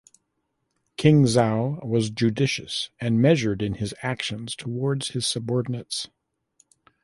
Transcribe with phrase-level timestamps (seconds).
[0.97, 6.07] King Zhao was judicious and measured in his actions toward his subordinates.